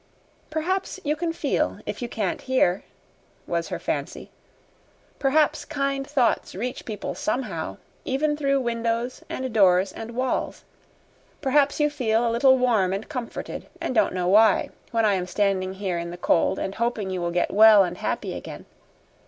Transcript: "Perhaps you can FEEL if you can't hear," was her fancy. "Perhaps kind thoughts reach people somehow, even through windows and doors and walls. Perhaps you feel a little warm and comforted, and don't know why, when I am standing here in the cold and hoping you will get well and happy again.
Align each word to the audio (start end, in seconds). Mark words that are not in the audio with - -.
"Perhaps 0.49 0.99
you 1.03 1.15
can 1.15 1.31
FEEL 1.31 1.79
if 1.85 2.01
you 2.01 2.09
can't 2.09 2.41
hear," 2.41 2.83
was 3.45 3.67
her 3.67 3.77
fancy. 3.77 4.31
"Perhaps 5.19 5.63
kind 5.63 6.07
thoughts 6.07 6.55
reach 6.55 6.85
people 6.85 7.13
somehow, 7.13 7.77
even 8.03 8.35
through 8.35 8.61
windows 8.61 9.21
and 9.29 9.53
doors 9.53 9.93
and 9.93 10.15
walls. 10.15 10.63
Perhaps 11.39 11.79
you 11.79 11.91
feel 11.91 12.27
a 12.27 12.31
little 12.33 12.57
warm 12.57 12.93
and 12.93 13.09
comforted, 13.09 13.67
and 13.79 13.93
don't 13.93 14.15
know 14.15 14.27
why, 14.27 14.71
when 14.89 15.05
I 15.05 15.13
am 15.13 15.27
standing 15.27 15.75
here 15.75 15.99
in 15.99 16.09
the 16.09 16.17
cold 16.17 16.57
and 16.57 16.73
hoping 16.73 17.11
you 17.11 17.21
will 17.21 17.29
get 17.29 17.53
well 17.53 17.83
and 17.83 17.99
happy 17.99 18.33
again. 18.33 18.65